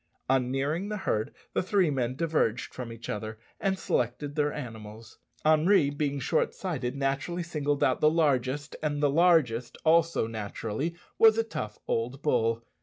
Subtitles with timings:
[0.27, 5.19] On nearing the herd, the three men diverged from each other and selected their animals.
[5.45, 11.37] Henri, being short sighted, naturally singled out the largest; and the largest also naturally was
[11.37, 12.63] a tough old bull.